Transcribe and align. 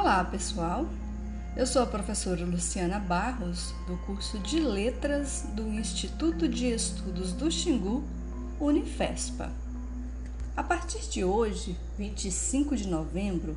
Olá, 0.00 0.22
pessoal. 0.22 0.86
Eu 1.56 1.66
sou 1.66 1.82
a 1.82 1.86
professora 1.86 2.44
Luciana 2.44 3.00
Barros, 3.00 3.74
do 3.84 3.96
curso 4.06 4.38
de 4.38 4.60
Letras 4.60 5.44
do 5.54 5.66
Instituto 5.72 6.46
de 6.46 6.68
Estudos 6.68 7.32
do 7.32 7.50
Xingu, 7.50 8.04
Unifespa. 8.60 9.50
A 10.56 10.62
partir 10.62 11.00
de 11.10 11.24
hoje, 11.24 11.76
25 11.98 12.76
de 12.76 12.86
novembro, 12.86 13.56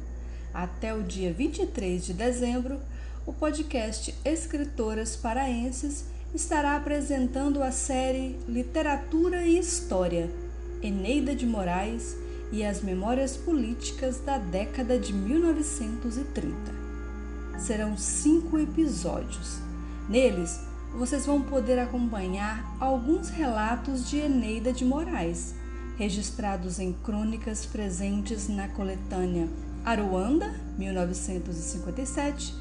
até 0.52 0.95
o 0.95 1.03
dia 1.03 1.31
23 1.31 2.03
de 2.03 2.14
dezembro, 2.14 2.80
o 3.23 3.31
podcast 3.31 4.16
Escritoras 4.25 5.16
Paraenses 5.16 6.06
estará 6.34 6.75
apresentando 6.75 7.62
a 7.62 7.72
série 7.72 8.39
Literatura 8.47 9.45
e 9.45 9.59
História, 9.59 10.28
Eneida 10.81 11.36
de 11.36 11.45
Moraes 11.45 12.17
e 12.52 12.66
as 12.66 12.81
Memórias 12.81 13.38
Políticas 13.38 14.19
da 14.19 14.38
década 14.38 14.99
de 14.99 15.13
1930 15.13 16.53
serão 17.57 17.95
cinco 17.95 18.57
episódios. 18.57 19.59
Neles, 20.09 20.59
vocês 20.94 21.25
vão 21.25 21.41
poder 21.41 21.79
acompanhar 21.79 22.75
alguns 22.79 23.29
relatos 23.29 24.09
de 24.09 24.17
Eneida 24.17 24.73
de 24.73 24.83
Moraes, 24.83 25.55
registrados 25.97 26.79
em 26.79 26.91
crônicas 26.91 27.66
presentes 27.66 28.49
na 28.49 28.67
coletânea 28.67 29.47
Aruanda, 29.85 30.53
1957, 30.77 32.53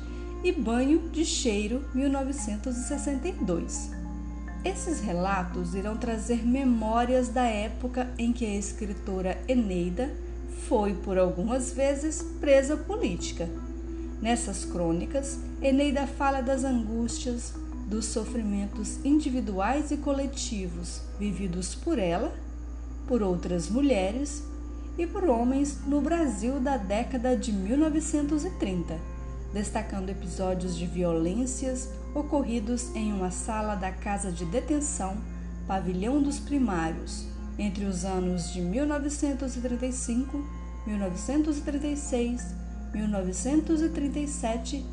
e 0.43 0.53
Banho 0.53 1.11
de 1.11 1.23
Cheiro, 1.25 1.85
1962. 1.95 4.00
Esses 4.63 5.01
relatos 5.01 5.75
irão 5.75 5.97
trazer 5.97 6.47
memórias 6.47 7.29
da 7.29 7.45
época 7.45 8.11
em 8.19 8.31
que 8.31 8.45
a 8.45 8.59
escritora 8.59 9.41
Eneida 9.49 10.11
foi, 10.69 10.93
por 10.93 11.19
algumas 11.19 11.73
vezes, 11.73 12.23
presa 12.39 12.77
política. 12.77 13.49
Nessas 14.21 14.67
crônicas, 14.67 15.39
Eneida 15.63 16.07
fala 16.07 16.43
das 16.43 16.63
angústias, 16.63 17.55
dos 17.89 18.05
sofrimentos 18.05 19.03
individuais 19.03 19.91
e 19.91 19.97
coletivos 19.97 21.01
vividos 21.19 21.75
por 21.75 21.99
ela, 21.99 22.31
por 23.09 23.23
outras 23.23 23.71
mulheres 23.71 24.45
e 24.99 25.07
por 25.07 25.25
homens 25.25 25.79
no 25.87 26.03
Brasil 26.03 26.61
da 26.61 26.77
década 26.77 27.35
de 27.35 27.51
1930, 27.51 28.99
destacando 29.55 30.11
episódios 30.11 30.77
de 30.77 30.87
violências 30.87 31.89
ocorridos 32.15 32.95
em 32.95 33.13
uma 33.13 33.31
sala 33.31 33.75
da 33.75 33.93
Casa 33.93 34.33
de 34.33 34.45
Detenção 34.45 35.19
Pavilhão 35.67 36.23
dos 36.23 36.39
Primários 36.39 37.27
entre 37.59 37.85
os 37.85 38.05
anos 38.05 38.53
de 38.53 38.61
1935, 38.61 40.45
1936 40.87 42.61
1937 42.93 44.85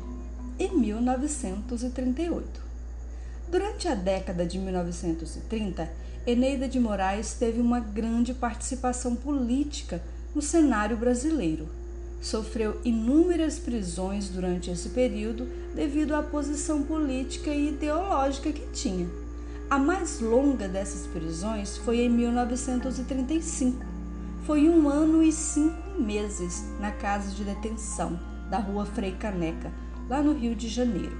e 0.58 0.68
1938. 0.68 2.68
Durante 3.50 3.88
a 3.88 3.94
década 3.94 4.46
de 4.46 4.58
1930, 4.58 5.90
Eneida 6.26 6.68
de 6.68 6.78
Moraes 6.78 7.34
teve 7.34 7.60
uma 7.60 7.80
grande 7.80 8.34
participação 8.34 9.16
política 9.16 10.02
no 10.34 10.42
cenário 10.42 10.96
brasileiro. 10.96 11.68
Sofreu 12.20 12.80
inúmeras 12.84 13.58
prisões 13.58 14.28
durante 14.28 14.70
esse 14.70 14.88
período 14.88 15.46
devido 15.74 16.14
à 16.14 16.22
posição 16.22 16.82
política 16.82 17.50
e 17.50 17.68
ideológica 17.68 18.52
que 18.52 18.66
tinha. 18.72 19.08
A 19.70 19.78
mais 19.78 20.20
longa 20.20 20.66
dessas 20.66 21.06
prisões 21.06 21.76
foi 21.76 22.00
em 22.00 22.08
1935. 22.08 23.84
Foi 24.44 24.68
um 24.68 24.88
ano 24.88 25.22
e 25.22 25.30
cinco 25.30 26.00
meses 26.00 26.64
na 26.80 26.90
casa 26.90 27.30
de 27.34 27.44
detenção 27.44 28.18
da 28.50 28.58
rua 28.58 28.86
Frei 28.86 29.12
Caneca, 29.12 29.70
lá 30.08 30.22
no 30.22 30.32
Rio 30.32 30.56
de 30.56 30.68
Janeiro. 30.68 31.16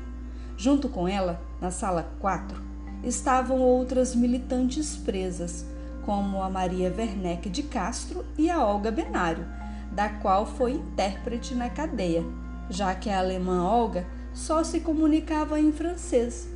Junto 0.56 0.88
com 0.88 1.06
ela, 1.06 1.40
na 1.60 1.70
sala 1.70 2.10
4, 2.20 2.60
estavam 3.04 3.60
outras 3.60 4.14
militantes 4.14 4.96
presas, 4.96 5.64
como 6.04 6.42
a 6.42 6.48
Maria 6.48 6.92
Werneck 6.96 7.48
de 7.50 7.62
Castro 7.62 8.24
e 8.36 8.48
a 8.50 8.64
Olga 8.64 8.90
Benário, 8.90 9.46
da 9.92 10.08
qual 10.08 10.46
foi 10.46 10.72
intérprete 10.72 11.54
na 11.54 11.68
cadeia, 11.68 12.24
já 12.70 12.94
que 12.94 13.10
a 13.10 13.18
alemã 13.18 13.64
Olga 13.64 14.06
só 14.32 14.62
se 14.62 14.80
comunicava 14.80 15.58
em 15.58 15.72
francês. 15.72 16.48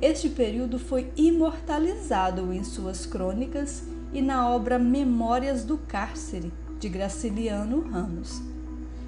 Este 0.00 0.28
período 0.28 0.78
foi 0.78 1.10
imortalizado 1.16 2.52
em 2.52 2.62
suas 2.62 3.04
crônicas 3.04 3.82
e 4.12 4.22
na 4.22 4.48
obra 4.48 4.78
Memórias 4.78 5.64
do 5.64 5.76
Cárcere, 5.76 6.52
de 6.78 6.88
Graciliano 6.88 7.80
Ramos. 7.80 8.40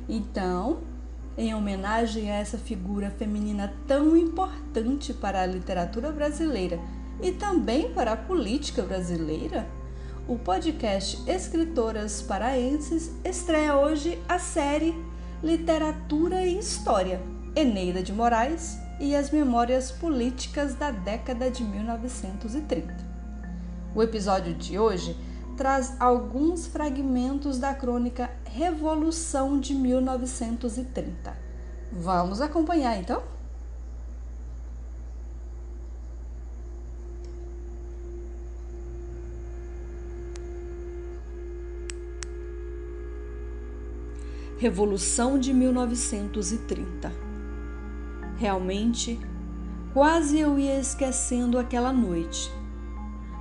Então, 0.08 0.81
em 1.38 1.54
homenagem 1.54 2.31
a 2.31 2.34
essa 2.34 2.58
figura 2.58 3.10
feminina 3.10 3.72
tão 3.87 4.16
importante 4.16 5.14
para 5.14 5.41
a 5.41 5.47
literatura 5.47 6.10
brasileira 6.10 6.78
e 7.22 7.32
também 7.32 7.92
para 7.92 8.12
a 8.12 8.16
política 8.16 8.82
brasileira, 8.82 9.66
o 10.28 10.38
podcast 10.38 11.19
Escritoras 11.28 12.22
Paraenses 12.22 13.10
estreia 13.25 13.76
hoje 13.76 14.20
a 14.28 14.38
série 14.38 14.94
Literatura 15.42 16.44
e 16.47 16.58
História, 16.58 17.20
Eneida 17.54 18.03
de 18.03 18.12
Moraes 18.12 18.78
e 19.00 19.14
as 19.14 19.31
Memórias 19.31 19.91
Políticas 19.91 20.75
da 20.75 20.91
década 20.91 21.50
de 21.50 21.64
1930. 21.64 22.94
O 23.94 24.03
episódio 24.03 24.54
de 24.54 24.78
hoje 24.78 25.16
traz 25.56 26.00
alguns 26.00 26.66
fragmentos 26.66 27.58
da 27.58 27.75
crônica 27.75 28.31
Revolução 28.44 29.58
de 29.58 29.75
1930. 29.75 31.37
Vamos 31.92 32.41
acompanhar 32.41 32.97
então? 32.98 33.40
Revolução 44.61 45.39
de 45.39 45.55
1930. 45.55 47.11
Realmente, 48.37 49.19
quase 49.95 50.39
eu 50.39 50.59
ia 50.59 50.79
esquecendo 50.79 51.59
aquela 51.59 51.91
noite 51.95 52.53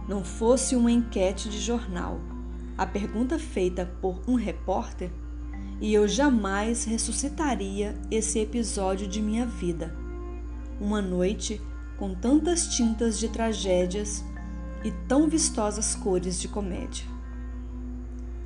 não 0.08 0.24
fosse 0.24 0.78
uma 0.78 0.90
enquete 0.90 1.50
de 1.50 1.60
jornal, 1.60 2.22
a 2.78 2.86
pergunta 2.86 3.38
feita 3.38 3.86
por 4.02 4.22
um 4.26 4.36
repórter, 4.36 5.12
e 5.82 5.94
eu 5.94 6.08
jamais 6.08 6.86
ressuscitaria 6.86 8.00
esse 8.10 8.40
episódio 8.40 9.06
de 9.06 9.22
minha 9.22 9.46
vida. 9.46 9.94
Uma 10.80 11.02
noite 11.02 11.62
com 11.98 12.16
tantas 12.16 12.70
tintas 12.70 13.20
de 13.20 13.28
tragédias 13.28 14.24
e 14.86 14.92
tão 15.06 15.28
vistosas 15.28 15.96
cores 15.96 16.40
de 16.40 16.48
comédia. 16.48 17.06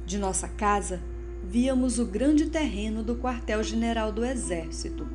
De 0.07 0.17
nossa 0.17 0.47
casa, 0.47 1.12
víamos 1.43 1.99
o 1.99 2.05
grande 2.05 2.47
terreno 2.47 3.03
do 3.03 3.15
quartel-general 3.15 4.11
do 4.11 4.25
Exército. 4.25 5.07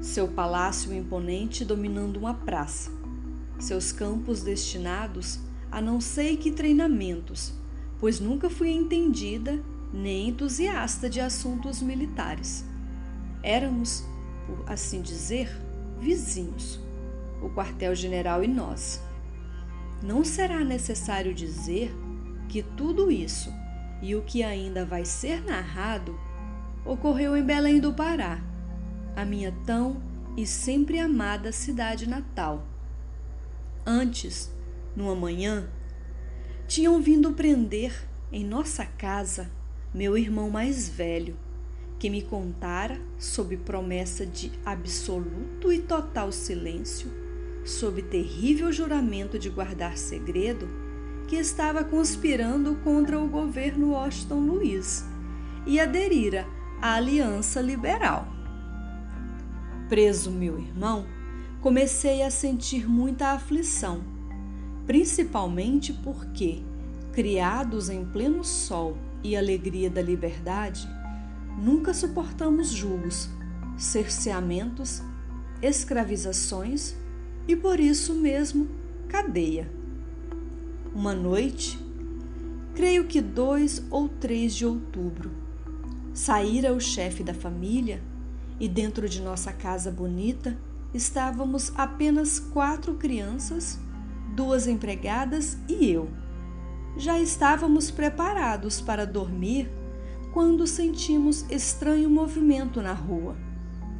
Seu 0.00 0.28
palácio 0.28 0.92
imponente 0.92 1.64
dominando 1.64 2.16
uma 2.16 2.34
praça 2.34 3.02
seus 3.62 3.92
campos 3.92 4.42
destinados 4.42 5.38
a 5.70 5.80
não 5.80 6.00
sei 6.00 6.36
que 6.36 6.50
treinamentos, 6.50 7.54
pois 7.98 8.18
nunca 8.20 8.50
fui 8.50 8.70
entendida 8.70 9.62
nem 9.92 10.28
entusiasta 10.28 11.08
de 11.08 11.20
assuntos 11.20 11.80
militares. 11.80 12.64
Éramos, 13.42 14.04
por 14.46 14.70
assim 14.70 15.00
dizer, 15.00 15.48
vizinhos, 16.00 16.80
o 17.40 17.48
quartel-general 17.50 18.42
e 18.42 18.48
nós. 18.48 19.00
Não 20.02 20.24
será 20.24 20.64
necessário 20.64 21.32
dizer 21.32 21.94
que 22.48 22.62
tudo 22.62 23.10
isso 23.10 23.52
e 24.02 24.16
o 24.16 24.22
que 24.22 24.42
ainda 24.42 24.84
vai 24.84 25.04
ser 25.04 25.42
narrado 25.44 26.18
ocorreu 26.84 27.36
em 27.36 27.44
Belém 27.44 27.78
do 27.78 27.94
Pará, 27.94 28.42
a 29.14 29.24
minha 29.24 29.54
tão 29.64 30.02
e 30.36 30.44
sempre 30.44 30.98
amada 30.98 31.52
cidade 31.52 32.08
natal. 32.08 32.66
Antes, 33.86 34.52
numa 34.96 35.14
manhã, 35.14 35.68
tinham 36.66 37.00
vindo 37.00 37.32
prender 37.32 38.08
em 38.32 38.44
nossa 38.44 38.84
casa 38.84 39.50
meu 39.94 40.16
irmão 40.16 40.48
mais 40.48 40.88
velho, 40.88 41.36
que 41.98 42.08
me 42.08 42.22
contara, 42.22 43.00
sob 43.18 43.56
promessa 43.58 44.26
de 44.26 44.50
absoluto 44.64 45.72
e 45.72 45.80
total 45.80 46.32
silêncio, 46.32 47.08
sob 47.64 48.02
terrível 48.02 48.72
juramento 48.72 49.38
de 49.38 49.50
guardar 49.50 49.96
segredo, 49.96 50.68
que 51.32 51.38
estava 51.38 51.82
conspirando 51.82 52.74
contra 52.84 53.18
o 53.18 53.26
governo 53.26 53.92
Washington 53.92 54.40
Luiz 54.40 55.02
e 55.66 55.80
aderira 55.80 56.46
à 56.78 56.92
Aliança 56.96 57.58
Liberal. 57.58 58.28
Preso 59.88 60.30
meu 60.30 60.58
irmão, 60.58 61.06
comecei 61.62 62.22
a 62.22 62.30
sentir 62.30 62.86
muita 62.86 63.28
aflição, 63.28 64.04
principalmente 64.86 65.90
porque, 66.04 66.62
criados 67.14 67.88
em 67.88 68.04
pleno 68.04 68.44
sol 68.44 68.98
e 69.24 69.34
alegria 69.34 69.88
da 69.88 70.02
liberdade, 70.02 70.86
nunca 71.56 71.94
suportamos 71.94 72.68
julgos, 72.68 73.30
cerceamentos, 73.78 75.02
escravizações 75.62 76.94
e 77.48 77.56
por 77.56 77.80
isso 77.80 78.14
mesmo 78.16 78.68
cadeia. 79.08 79.80
Uma 80.94 81.14
noite, 81.14 81.78
creio 82.74 83.06
que 83.06 83.22
2 83.22 83.86
ou 83.90 84.10
3 84.10 84.54
de 84.54 84.66
outubro, 84.66 85.30
saíra 86.12 86.74
o 86.74 86.80
chefe 86.80 87.24
da 87.24 87.32
família 87.32 88.02
e 88.60 88.68
dentro 88.68 89.08
de 89.08 89.22
nossa 89.22 89.54
casa 89.54 89.90
bonita 89.90 90.54
estávamos 90.92 91.72
apenas 91.76 92.38
quatro 92.38 92.92
crianças, 92.94 93.80
duas 94.36 94.66
empregadas 94.66 95.56
e 95.66 95.90
eu. 95.90 96.10
Já 96.98 97.18
estávamos 97.18 97.90
preparados 97.90 98.82
para 98.82 99.06
dormir 99.06 99.70
quando 100.30 100.66
sentimos 100.66 101.50
estranho 101.50 102.10
movimento 102.10 102.82
na 102.82 102.92
rua, 102.92 103.34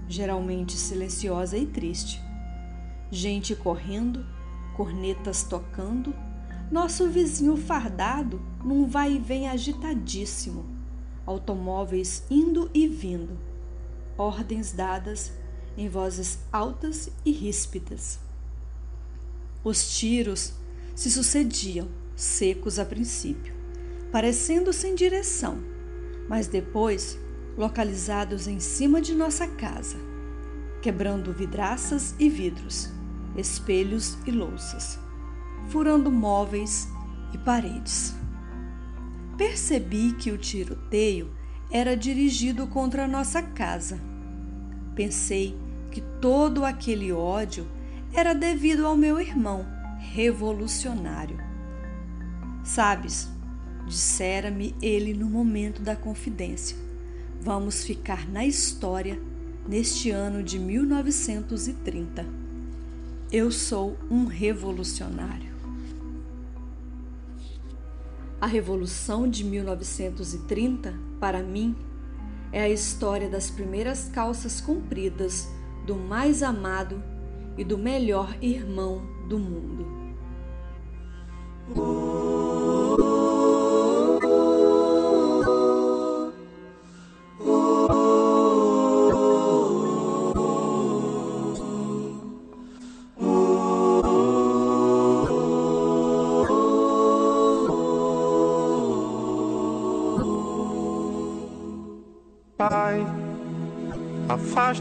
geralmente 0.06 0.76
silenciosa 0.76 1.56
e 1.56 1.64
triste. 1.64 2.20
Gente 3.10 3.56
correndo, 3.56 4.26
cornetas 4.76 5.42
tocando, 5.42 6.14
nosso 6.72 7.06
vizinho 7.06 7.54
fardado 7.54 8.40
num 8.64 8.86
vai 8.86 9.16
e 9.16 9.18
vem 9.18 9.46
agitadíssimo, 9.46 10.64
automóveis 11.26 12.24
indo 12.30 12.70
e 12.72 12.88
vindo, 12.88 13.38
ordens 14.16 14.72
dadas 14.72 15.32
em 15.76 15.86
vozes 15.86 16.38
altas 16.50 17.10
e 17.26 17.30
ríspidas. 17.30 18.18
Os 19.62 19.98
tiros 19.98 20.54
se 20.94 21.10
sucediam, 21.10 21.88
secos 22.16 22.78
a 22.78 22.86
princípio, 22.86 23.54
parecendo 24.10 24.72
sem 24.72 24.94
direção, 24.94 25.58
mas 26.26 26.46
depois 26.46 27.18
localizados 27.54 28.48
em 28.48 28.58
cima 28.58 29.02
de 29.02 29.14
nossa 29.14 29.46
casa, 29.46 29.98
quebrando 30.80 31.34
vidraças 31.34 32.14
e 32.18 32.30
vidros, 32.30 32.88
espelhos 33.36 34.16
e 34.26 34.30
louças, 34.30 35.01
furando 35.68 36.10
móveis 36.10 36.88
e 37.32 37.38
paredes. 37.38 38.14
Percebi 39.36 40.12
que 40.12 40.30
o 40.30 40.38
tiroteio 40.38 41.30
era 41.70 41.96
dirigido 41.96 42.66
contra 42.66 43.04
a 43.04 43.08
nossa 43.08 43.42
casa. 43.42 43.98
Pensei 44.94 45.56
que 45.90 46.00
todo 46.20 46.64
aquele 46.64 47.12
ódio 47.12 47.66
era 48.12 48.34
devido 48.34 48.86
ao 48.86 48.96
meu 48.96 49.18
irmão 49.20 49.66
revolucionário. 49.98 51.38
Sabes, 52.62 53.28
dissera-me 53.86 54.74
ele 54.82 55.14
no 55.14 55.28
momento 55.28 55.82
da 55.82 55.96
confidência, 55.96 56.76
vamos 57.40 57.84
ficar 57.84 58.28
na 58.28 58.44
história 58.44 59.18
neste 59.66 60.10
ano 60.10 60.42
de 60.42 60.58
1930. 60.58 62.26
Eu 63.30 63.50
sou 63.50 63.96
um 64.10 64.26
revolucionário. 64.26 65.51
A 68.42 68.46
Revolução 68.46 69.30
de 69.30 69.44
1930, 69.44 70.92
para 71.20 71.44
mim, 71.44 71.76
é 72.50 72.60
a 72.60 72.68
história 72.68 73.28
das 73.28 73.48
primeiras 73.48 74.08
calças 74.08 74.60
compridas 74.60 75.48
do 75.86 75.94
mais 75.94 76.42
amado 76.42 77.00
e 77.56 77.62
do 77.62 77.78
melhor 77.78 78.36
irmão 78.42 79.00
do 79.28 79.38
mundo. 79.38 79.86